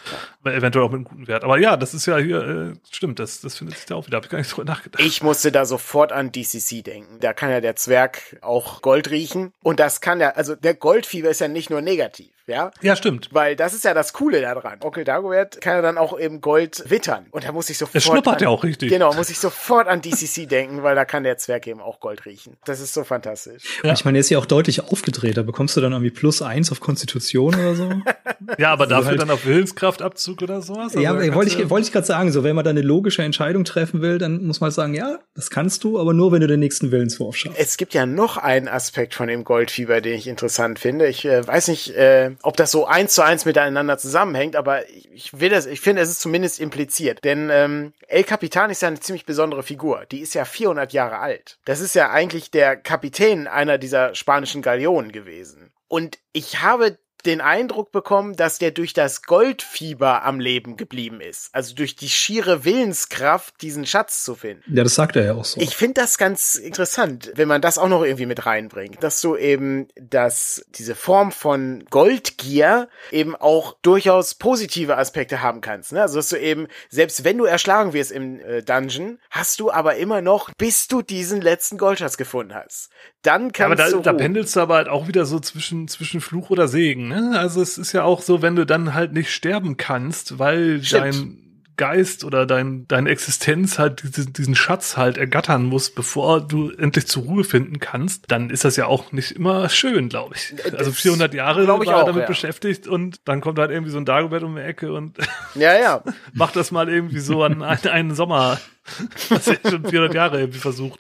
[0.46, 0.52] Ja.
[0.52, 1.44] Eventuell auch mit einem guten Wert.
[1.44, 4.16] Aber ja, das ist ja hier, äh, stimmt, das, das findet sich da auch wieder.
[4.16, 5.04] Habe ich gar nicht drüber nachgedacht.
[5.04, 7.20] Ich musste da sofort an DCC denken.
[7.20, 9.54] Da kann ja der Zwerg auch Gold riechen.
[9.62, 12.72] Und das kann ja, also der Goldfieber ist ja nicht nur negativ, ja?
[12.82, 13.30] Ja, stimmt.
[13.32, 14.80] Weil das ist ja das Coole daran.
[14.82, 17.26] Onkel Dagobert kann ja dann auch eben Gold wittern.
[17.32, 17.96] Und da muss ich sofort.
[17.96, 18.90] Es schnuppert ja auch richtig.
[18.90, 22.26] Genau, muss ich sofort an DCC denken, weil da kann der Zwerg eben auch Gold
[22.26, 22.58] riechen.
[22.66, 23.64] Das ist so fantastisch.
[23.84, 23.94] Ja.
[23.94, 25.38] Ich meine, der ist ja auch deutlich aufgedreht.
[25.38, 27.90] Da bekommst du dann irgendwie plus eins auf Konstitution oder so.
[28.58, 30.96] ja, aber dafür halt dann auf Willenskraftabzug oder sowas?
[30.96, 33.64] Also ja, wollte ich, wollte ich gerade sagen, so wenn man da eine logische Entscheidung
[33.64, 36.60] treffen will, dann muss man sagen, ja, das kannst du, aber nur, wenn du den
[36.60, 37.60] nächsten Willenswurf schaffst.
[37.60, 41.08] Es gibt ja noch einen Aspekt von dem Goldfieber, den ich interessant finde.
[41.08, 45.12] Ich äh, weiß nicht, äh, ob das so eins zu eins miteinander zusammenhängt, aber ich,
[45.12, 47.24] ich will das, ich finde, es ist zumindest impliziert.
[47.24, 50.06] Denn ähm, El Capitan ist ja eine ziemlich besondere Figur.
[50.12, 51.60] Die ist ja 400 Jahre alt.
[51.66, 55.72] Das ist ja eigentlich der Kapitän einer dieser spanischen Galeonen gewesen.
[55.88, 61.50] Und ich habe den Eindruck bekommen, dass der durch das Goldfieber am Leben geblieben ist.
[61.54, 64.64] Also durch die schiere Willenskraft, diesen Schatz zu finden.
[64.76, 65.60] Ja, das sagt er ja auch so.
[65.62, 69.36] Ich finde das ganz interessant, wenn man das auch noch irgendwie mit reinbringt, dass du
[69.36, 75.94] eben, dass diese Form von Goldgier eben auch durchaus positive Aspekte haben kannst.
[75.94, 76.02] Ne?
[76.02, 79.96] Also dass du eben, selbst wenn du erschlagen wirst im äh, Dungeon, hast du aber
[79.96, 82.90] immer noch, bis du diesen letzten Goldschatz gefunden hast.
[83.22, 84.02] Dann kannst ja, aber da, du.
[84.02, 87.13] Da pendelst du aber halt auch wieder so zwischen, zwischen Fluch oder Segen.
[87.14, 87.40] Ne?
[87.40, 91.04] Also es ist ja auch so, wenn du dann halt nicht sterben kannst, weil Stimmt.
[91.04, 91.44] dein
[91.76, 97.08] Geist oder dein, deine Existenz halt diesen, diesen Schatz halt ergattern muss, bevor du endlich
[97.08, 100.54] zur Ruhe finden kannst, dann ist das ja auch nicht immer schön, glaube ich.
[100.66, 102.28] Äh, also 400 Jahre war er damit ja.
[102.28, 105.18] beschäftigt und dann kommt halt irgendwie so ein Dagobert um die Ecke und
[105.56, 106.04] ja, ja.
[106.34, 108.60] macht das mal irgendwie so an einen Sommer
[109.30, 111.00] was er schon 400 Jahre irgendwie versucht.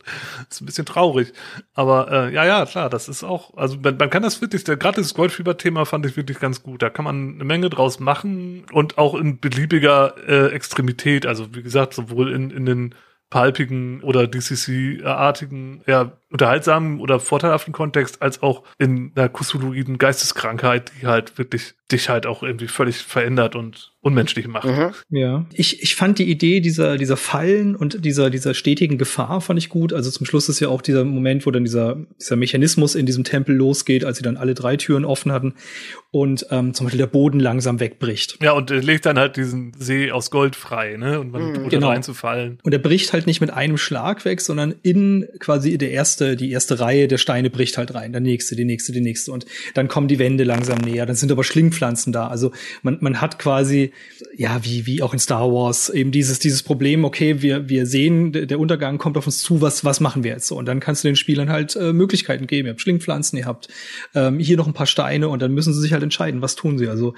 [0.49, 1.33] ist ein bisschen traurig.
[1.73, 5.01] Aber äh, ja, ja, klar, das ist auch, also man, man kann das wirklich, gerade
[5.01, 6.81] das Goldfieber-Thema fand ich wirklich ganz gut.
[6.81, 11.63] Da kann man eine Menge draus machen und auch in beliebiger äh, Extremität, also wie
[11.63, 12.95] gesagt, sowohl in, in den
[13.29, 21.07] palpigen oder DCC-artigen, ja, unterhaltsamen oder vorteilhaften Kontext, als auch in einer Cthulhuiden Geisteskrankheit, die
[21.07, 24.65] halt wirklich dich halt auch irgendwie völlig verändert und unmenschlich macht.
[24.65, 24.91] Mhm.
[25.09, 25.45] Ja.
[25.53, 29.69] Ich, ich fand die Idee dieser, dieser Fallen und dieser, dieser stetigen Gefahr fand ich
[29.69, 29.93] gut.
[29.93, 33.23] Also zum Schluss ist ja auch dieser Moment, wo dann dieser, dieser Mechanismus in diesem
[33.23, 35.53] Tempel losgeht, als sie dann alle drei Türen offen hatten
[36.11, 38.39] und ähm, zum Beispiel der Boden langsam wegbricht.
[38.41, 41.19] Ja, und er legt dann halt diesen See aus Gold frei, ne?
[41.19, 41.53] Und man mhm.
[41.53, 41.87] droht genau.
[41.87, 42.59] reinzufallen.
[42.63, 46.36] Und er bricht halt nicht mit einem Schlag weg, sondern in quasi der erste erste,
[46.36, 49.45] die erste Reihe der Steine bricht halt rein, der nächste, die nächste, die nächste und
[49.73, 52.27] dann kommen die Wände langsam näher, dann sind aber Schlingpflanzen da.
[52.27, 53.91] Also man, man hat quasi,
[54.36, 58.31] ja, wie, wie auch in Star Wars, eben dieses, dieses Problem, okay, wir, wir sehen,
[58.31, 60.57] der Untergang kommt auf uns zu, was, was machen wir jetzt so?
[60.57, 62.67] Und dann kannst du den Spielern halt äh, Möglichkeiten geben.
[62.67, 63.67] Ihr habt Schlingpflanzen, ihr habt
[64.15, 66.77] ähm, hier noch ein paar Steine und dann müssen sie sich halt entscheiden, was tun
[66.77, 66.88] sie.
[66.88, 67.13] Also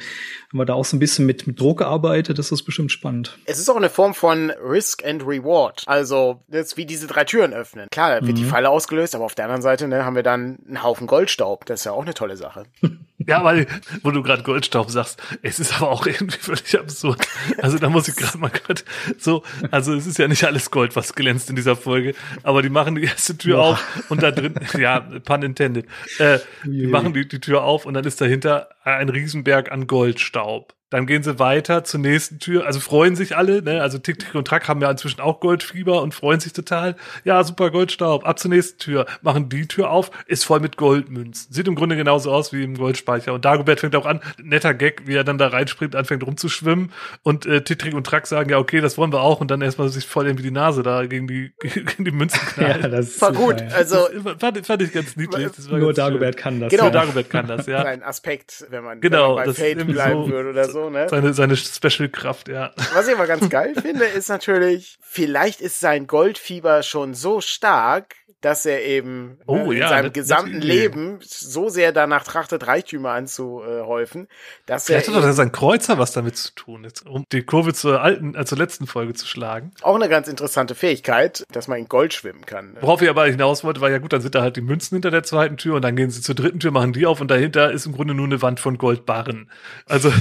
[0.51, 3.37] wenn man da auch so ein bisschen mit, mit Druck arbeitet, ist das bestimmt spannend.
[3.45, 5.83] Es ist auch eine Form von Risk and Reward.
[5.85, 7.87] Also, das ist wie diese drei Türen öffnen.
[7.91, 8.41] Klar, da wird mhm.
[8.41, 11.65] die Falle ausgelöst, aber auf der anderen Seite ne, haben wir dann einen Haufen Goldstaub.
[11.65, 12.65] Das ist ja auch eine tolle Sache.
[13.17, 13.67] ja, weil,
[14.03, 17.27] wo du gerade Goldstaub sagst, es ist aber auch irgendwie völlig absurd.
[17.57, 18.85] Also da muss ich gerade mal grad
[19.17, 22.69] so, also es ist ja nicht alles Gold, was glänzt in dieser Folge, aber die
[22.69, 23.63] machen die erste Tür Boah.
[23.71, 25.85] auf und da drin, ja, pun intended,
[26.19, 30.73] äh, die machen die, die Tür auf und dann ist dahinter ein Riesenberg an Goldstaub.
[30.95, 32.65] Dann gehen sie weiter zur nächsten Tür.
[32.65, 33.81] Also freuen sich alle, ne?
[33.81, 36.95] Also Tick, Tick und Track haben ja inzwischen auch Goldfieber und freuen sich total.
[37.25, 38.25] Ja, super Goldstaub.
[38.25, 39.05] Ab zur nächsten Tür.
[39.21, 41.51] Machen die Tür auf, ist voll mit Goldmünzen.
[41.51, 43.33] Sieht im Grunde genauso aus wie im Goldspeicher.
[43.33, 46.93] Und Dagobert fängt auch an, netter Gag, wie er dann da reinspringt, anfängt rumzuschwimmen.
[47.23, 49.41] Und äh, Tick, Tick und Track sagen, ja, okay, das wollen wir auch.
[49.41, 52.83] Und dann erstmal sich voll irgendwie die Nase da gegen die, gegen die Münzen knallen.
[52.83, 53.59] ja, das war gut.
[53.59, 53.67] Ja.
[53.75, 53.97] Also
[54.39, 55.49] fand, fand ich ganz niedlich.
[55.69, 56.71] Nur Dagobert kann das.
[56.71, 56.89] Genau, ja.
[56.91, 57.83] Dagobert kann das, ja.
[57.83, 61.07] Ein Aspekt, wenn man, genau, wenn man bei Fate bleiben so, würde oder so, ne?
[61.09, 62.73] Seine, seine Special-Kraft, ja.
[62.93, 68.15] Was ich aber ganz geil finde, ist natürlich, vielleicht ist sein Goldfieber schon so stark,
[68.45, 73.09] dass er eben oh, ne, in ja, seinem gesamten Leben so sehr danach trachtet, Reichtümer
[73.09, 74.27] anzuhäufen,
[74.67, 75.13] dass Vielleicht er.
[75.13, 78.35] Vielleicht hat doch sein Kreuzer was damit zu tun, jetzt, um die Kurve zur alten,
[78.35, 79.71] äh, zur letzten Folge zu schlagen.
[79.81, 82.73] Auch eine ganz interessante Fähigkeit, dass man in Gold schwimmen kann.
[82.73, 82.81] Ne?
[82.81, 85.09] Worauf ich aber hinaus wollte, war ja gut, dann sind da halt die Münzen hinter
[85.09, 87.71] der zweiten Tür und dann gehen sie zur dritten Tür, machen die auf und dahinter
[87.71, 89.49] ist im Grunde nur eine Wand von Goldbarren.
[89.87, 90.13] Also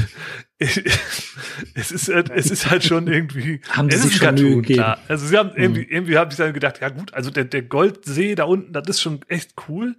[1.75, 4.99] es ist halt, es ist halt schon irgendwie haben sie sich schon Cartoon, klar.
[5.09, 5.91] Also sie haben irgendwie mhm.
[5.91, 9.01] irgendwie habe ich dann gedacht, ja gut, also der der Goldsee da unten, das ist
[9.01, 9.97] schon echt cool.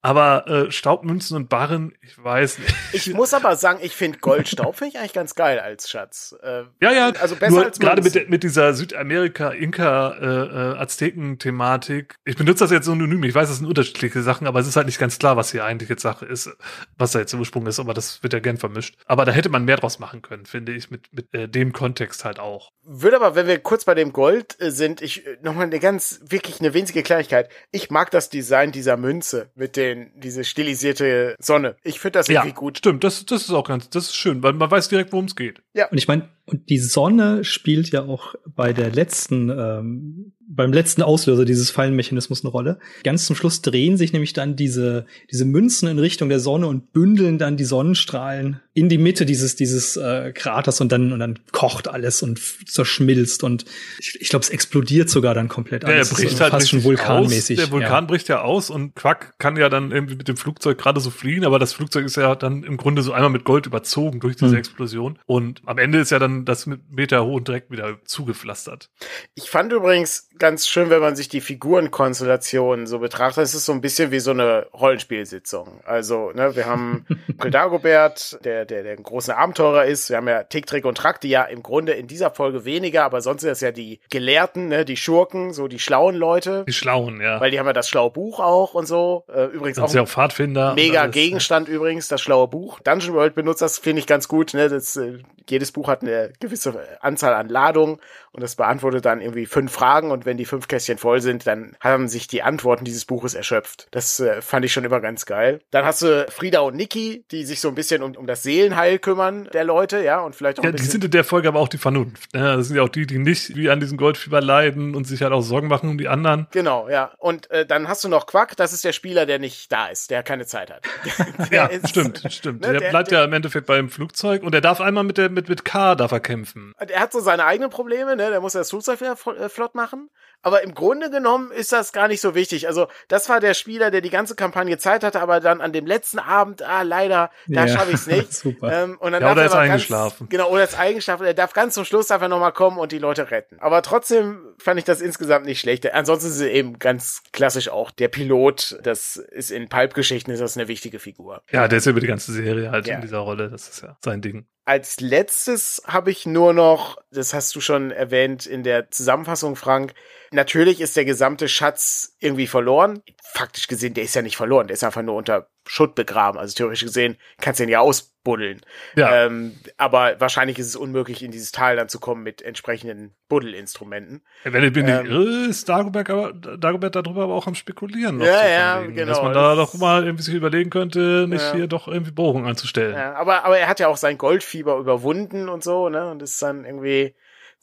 [0.00, 2.74] Aber äh, Staubmünzen und Barren, ich weiß nicht.
[2.92, 6.36] Ich muss aber sagen, ich finde Goldstaub finde ich eigentlich ganz geil als Schatz.
[6.40, 12.06] Äh, ja, ja, also besser nur als gerade mit, mit dieser Südamerika, Inka, äh, äh.
[12.24, 13.24] Ich benutze das jetzt synonym.
[13.24, 15.64] Ich weiß, das sind unterschiedliche Sachen, aber es ist halt nicht ganz klar, was hier
[15.64, 16.50] eigentlich jetzt Sache ist,
[16.96, 18.96] was da jetzt der Ursprung ist, aber das wird ja gern vermischt.
[19.06, 22.24] Aber da hätte man mehr draus machen können, finde ich, mit, mit äh, dem Kontext
[22.24, 22.70] halt auch.
[22.84, 26.20] Würde aber, wenn wir kurz bei dem Gold äh, sind, ich äh, nochmal eine ganz,
[26.24, 27.50] wirklich eine winzige Kleinigkeit.
[27.70, 31.76] Ich mag das Design dieser Münze mit den den, diese stilisierte Sonne.
[31.82, 32.78] Ich finde das irgendwie gut.
[32.78, 35.36] Stimmt, das, das ist auch ganz, das ist schön, weil man weiß direkt, worum es
[35.36, 35.62] geht.
[35.74, 35.88] Ja.
[35.88, 41.02] Und ich meine, und die Sonne spielt ja auch bei der letzten, ähm, beim letzten
[41.02, 42.78] Auslöser dieses Fallenmechanismus eine Rolle.
[43.04, 46.92] Ganz zum Schluss drehen sich nämlich dann diese, diese Münzen in Richtung der Sonne und
[46.92, 51.38] bündeln dann die Sonnenstrahlen in die Mitte dieses, dieses äh, Kraters und dann, und dann
[51.52, 53.64] kocht alles und zerschmilzt und
[53.98, 55.82] ich, ich glaube, es explodiert sogar dann komplett.
[55.82, 57.58] Ja, er bricht halt fast schon vulkanmäßig.
[57.58, 57.64] Aus.
[57.64, 58.08] Der Vulkan ja.
[58.08, 61.44] bricht ja aus und Quack kann ja dann irgendwie mit dem Flugzeug gerade so fliehen,
[61.44, 64.52] aber das Flugzeug ist ja dann im Grunde so einmal mit Gold überzogen durch diese
[64.52, 64.58] hm.
[64.58, 68.90] Explosion und am Ende ist ja dann das mit Meter hohen Dreck wieder zugepflastert.
[69.34, 73.72] Ich fand übrigens ganz schön, wenn man sich die Figurenkonstellationen so betrachtet, es ist so
[73.72, 75.80] ein bisschen wie so eine Rollenspielsitzung.
[75.84, 77.06] Also, ne, wir haben
[77.50, 80.10] Dagobert, der, der, der ein großer Abenteurer ist.
[80.10, 83.04] Wir haben ja Tick, Trick und Track, die ja im Grunde in dieser Folge weniger,
[83.04, 86.64] aber sonst sind das ja die Gelehrten, ne, die Schurken, so die schlauen Leute.
[86.66, 87.40] Die schlauen, ja.
[87.40, 89.24] Weil die haben ja das schlaue Buch auch und so.
[89.28, 90.74] Äh, übrigens auch, auch Pfadfinder.
[90.74, 91.74] Mega Gegenstand ja.
[91.74, 92.80] übrigens, das schlaue Buch.
[92.80, 94.54] Dungeon World benutzt das, finde ich ganz gut.
[94.54, 94.68] Ne?
[94.68, 98.00] Das, äh, jedes Buch hat eine gewisse Anzahl an Ladungen
[98.32, 101.76] und das beantwortet dann irgendwie fünf Fragen und wenn die fünf Kästchen voll sind, dann
[101.80, 103.88] haben sich die Antworten dieses Buches erschöpft.
[103.90, 105.60] Das äh, fand ich schon immer ganz geil.
[105.70, 108.98] Dann hast du Frieda und Niki, die sich so ein bisschen um, um das Seelenheil
[108.98, 111.68] kümmern der Leute, ja, und vielleicht auch ja, die sind in der Folge aber auch
[111.68, 112.34] die Vernunft.
[112.34, 115.22] Ja, das sind ja auch die, die nicht wie an diesem Goldfieber leiden und sich
[115.22, 116.46] halt auch Sorgen machen um die anderen.
[116.50, 117.12] Genau, ja.
[117.18, 120.10] Und äh, dann hast du noch Quack, das ist der Spieler, der nicht da ist,
[120.10, 120.82] der keine Zeit hat.
[121.50, 122.62] ja, ist, stimmt, stimmt.
[122.62, 125.18] Ne, der, der, bleibt der, ja im Endeffekt beim Flugzeug und er darf einmal mit
[125.18, 126.74] der mit mit K darf er kämpfen.
[126.78, 128.27] Er hat so seine eigenen Probleme, ne?
[128.30, 130.10] Der muss das Flugzeug wieder äh, flott machen.
[130.42, 132.68] Aber im Grunde genommen ist das gar nicht so wichtig.
[132.68, 135.84] Also, das war der Spieler, der die ganze Kampagne Zeit hatte, aber dann an dem
[135.84, 138.32] letzten Abend, ah, leider, da ja, schaffe ich es nicht.
[138.32, 138.84] Super.
[138.84, 140.18] Ähm, und dann ja, oder er ist eingeschlafen.
[140.20, 141.26] Ganz, genau, oder ist eingeschlafen.
[141.26, 143.56] Er darf ganz zum Schluss darf er nochmal kommen und die Leute retten.
[143.60, 145.92] Aber trotzdem fand ich das insgesamt nicht schlecht.
[145.92, 148.78] Ansonsten ist es eben ganz klassisch auch der Pilot.
[148.82, 151.42] Das ist in Pulp-Geschichten ist das eine wichtige Figur.
[151.50, 152.96] Ja, der ist über die ganze Serie halt ja.
[152.96, 153.50] in dieser Rolle.
[153.50, 154.46] Das ist ja sein Ding.
[154.68, 159.94] Als letztes habe ich nur noch, das hast du schon erwähnt in der Zusammenfassung, Frank,
[160.30, 163.02] Natürlich ist der gesamte Schatz irgendwie verloren.
[163.22, 166.38] Faktisch gesehen, der ist ja nicht verloren, der ist einfach nur unter Schutt begraben.
[166.38, 168.60] Also theoretisch gesehen kannst du ihn ja ausbuddeln.
[168.96, 169.26] Ja.
[169.26, 174.22] Ähm, aber wahrscheinlich ist es unmöglich, in dieses Tal dann zu kommen mit entsprechenden Buddelinstrumenten.
[174.44, 178.20] Wenn ich bin ähm, irre, ist Dagobert, aber, Dagobert darüber aber auch am Spekulieren.
[178.20, 179.06] Ja, ja, genau.
[179.06, 181.54] Dass man da doch mal irgendwie sich überlegen könnte, nicht ja.
[181.54, 182.94] hier doch irgendwie Bohrungen anzustellen.
[182.94, 186.10] Ja, aber, aber er hat ja auch sein Goldfieber überwunden und so, ne?
[186.10, 187.14] Und ist dann irgendwie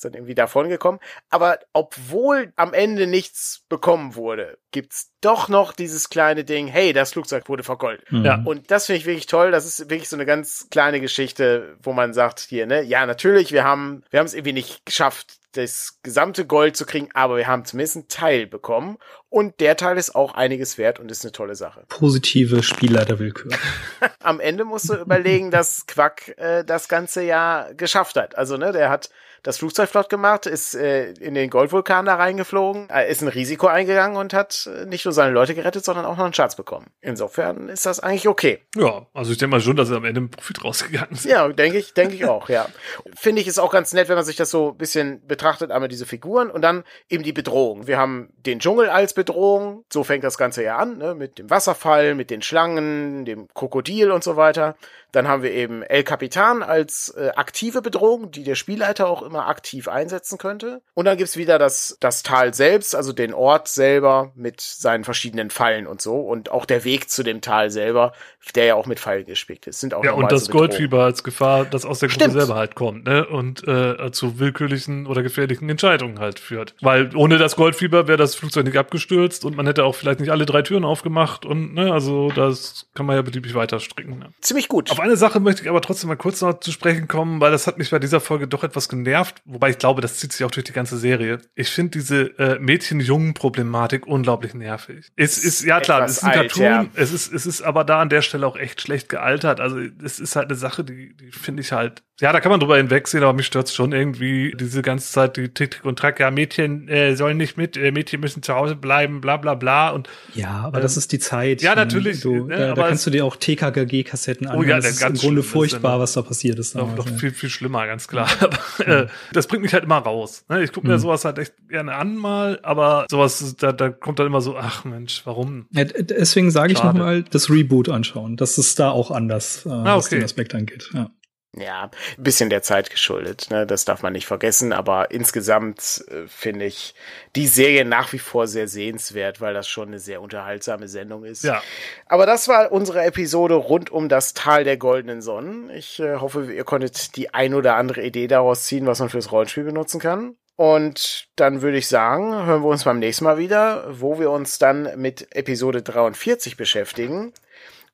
[0.04, 1.00] dann irgendwie davon gekommen.
[1.30, 7.14] Aber obwohl am Ende nichts bekommen wurde, gibt's doch noch dieses kleine Ding, hey, das
[7.14, 8.12] Flugzeug wurde vergoldet.
[8.12, 8.26] Mhm.
[8.26, 8.42] Ja.
[8.44, 9.52] Und das finde ich wirklich toll.
[9.52, 13.52] Das ist wirklich so eine ganz kleine Geschichte, wo man sagt hier, ne, ja, natürlich,
[13.52, 17.48] wir haben, wir haben es irgendwie nicht geschafft, das gesamte Gold zu kriegen, aber wir
[17.48, 18.98] haben zumindest einen Teil bekommen.
[19.30, 21.84] Und der Teil ist auch einiges wert und ist eine tolle Sache.
[21.90, 23.52] Positive Spielleiterwillkür.
[24.24, 28.38] Am Ende musst du überlegen, dass Quack äh, das ganze Jahr geschafft hat.
[28.38, 29.10] Also, ne, der hat
[29.46, 33.68] das Flugzeug flott gemacht, ist äh, in den Goldvulkan da reingeflogen, äh, ist ein Risiko
[33.68, 36.88] eingegangen und hat äh, nicht nur seine Leute gerettet, sondern auch noch einen Schatz bekommen.
[37.00, 38.66] Insofern ist das eigentlich okay.
[38.76, 41.26] Ja, also ich denke mal schon, dass er am Ende im Profit rausgegangen ist.
[41.26, 42.68] Ja, denke ich, denke ich auch, ja.
[43.16, 45.88] Finde ich ist auch ganz nett, wenn man sich das so ein bisschen betrachtet, einmal
[45.88, 47.88] diese Figuren und dann eben die Bedrohung.
[47.88, 51.16] Wir haben den Dschungel als Bedrohung, so fängt das Ganze ja an, ne?
[51.16, 54.76] mit dem Wasserfall, mit den Schlangen, dem Krokodil und so weiter.
[55.16, 59.48] Dann haben wir eben El Capitan als äh, aktive Bedrohung, die der Spielleiter auch immer
[59.48, 60.82] aktiv einsetzen könnte.
[60.94, 65.52] Und dann gibt's wieder das, das Tal selbst, also den Ort selber mit seinen verschiedenen
[65.52, 66.20] Fallen und so.
[66.20, 68.12] Und auch der Weg zu dem Tal selber,
[68.56, 69.80] der ja auch mit Pfeilen gespickt ist.
[69.80, 73.06] Sind auch ja, und das Goldfieber als Gefahr, das aus der Gruppe selber halt kommt,
[73.06, 73.26] ne?
[73.26, 76.76] Und äh, zu willkürlichen oder gefährlichen Entscheidungen halt führt.
[76.82, 80.32] Weil ohne das Goldfieber wäre das Flugzeug nicht abgestürzt und man hätte auch vielleicht nicht
[80.32, 84.20] alle drei Türen aufgemacht und ne, also das kann man ja beliebig weiter stricken.
[84.20, 84.34] Ne?
[84.42, 84.92] Ziemlich gut.
[84.92, 87.68] Auf eine Sache möchte ich aber trotzdem mal kurz noch zu sprechen kommen, weil das
[87.68, 90.52] hat mich bei dieser Folge doch etwas genervt, wobei ich glaube, das zieht sich auch
[90.52, 91.40] durch die ganze Serie.
[91.54, 95.12] Ich finde diese äh, Mädchen-Jungen-Problematik unglaublich nervig.
[95.16, 96.86] Es ist, ja klar, es ist ein alt, Cartoon, ja.
[96.96, 99.60] es ist, es ist aber da an der Stelle auch echt schlecht gealtert.
[99.60, 102.62] Also es ist halt eine Sache, die, die finde ich halt, ja, da kann man
[102.62, 106.20] drüber hinwegsehen, aber mich stört schon irgendwie diese ganze Zeit die Tick, Tick und Track,
[106.20, 109.90] ja, Mädchen äh, sollen nicht mit, äh, Mädchen müssen zu Hause bleiben, bla bla bla.
[109.90, 111.62] Und, ja, aber ähm, das ist die Zeit.
[111.62, 112.22] Ja, natürlich.
[112.22, 114.66] Du, ne, da, da kannst du dir auch TKKG-Kassetten anschauen.
[114.66, 116.76] Oh ja, das ist im Grunde furchtbar, was da passiert ist.
[116.76, 118.30] Noch, noch viel, viel schlimmer, ganz klar.
[118.40, 120.46] Aber äh, das bringt mich halt immer raus.
[120.50, 120.64] Ne?
[120.64, 121.00] Ich gucke mir mhm.
[121.00, 124.86] sowas halt echt gerne an mal, aber sowas, da, da kommt dann immer so, ach
[124.86, 125.68] Mensch, warum?
[125.72, 128.38] Ja, deswegen sage ich nochmal, das Reboot anschauen.
[128.38, 129.98] Das ist da auch anders, äh, ah, okay.
[129.98, 130.90] was den Aspekt angeht.
[130.94, 131.10] Ja.
[131.58, 133.66] Ja, ein bisschen der Zeit geschuldet, ne?
[133.66, 136.96] das darf man nicht vergessen, aber insgesamt äh, finde ich
[137.38, 141.46] die Serie nach wie vor sehr sehenswert, weil das schon eine sehr unterhaltsame Sendung ist.
[141.46, 141.62] Ja.
[142.08, 145.70] Aber das war unsere Episode rund um das Tal der goldenen Sonnen.
[145.70, 149.32] Ich äh, hoffe, ihr konntet die ein oder andere Idee daraus ziehen, was man fürs
[149.32, 150.36] Rollenspiel benutzen kann.
[150.58, 154.58] Und dann würde ich sagen, hören wir uns beim nächsten Mal wieder, wo wir uns
[154.58, 157.34] dann mit Episode 43 beschäftigen.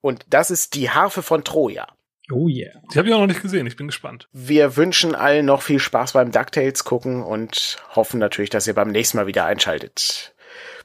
[0.01, 1.87] Und das ist die Harfe von Troja.
[2.31, 2.71] Oh yeah.
[2.93, 3.67] Die habe ich auch noch nicht gesehen.
[3.67, 4.27] Ich bin gespannt.
[4.31, 8.89] Wir wünschen allen noch viel Spaß beim DuckTales gucken und hoffen natürlich, dass ihr beim
[8.89, 10.33] nächsten Mal wieder einschaltet.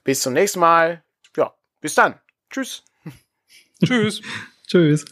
[0.04, 1.02] Bis zum nächsten Mal.
[1.36, 2.20] Ja, bis dann.
[2.50, 2.84] Tschüss.
[3.84, 4.22] Tschüss.
[4.66, 5.04] Tschüss.